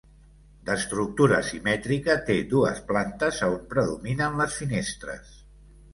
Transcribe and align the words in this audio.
D'estructura 0.69 1.41
simètrica, 1.49 2.15
té 2.29 2.37
dues 2.55 2.81
plantes 2.93 3.43
a 3.49 3.53
on 3.59 3.63
predominen 3.75 4.41
les 4.45 4.57
finestres. 4.63 5.37